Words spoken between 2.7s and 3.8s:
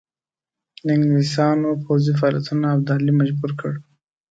ابدالي مجبور کړ.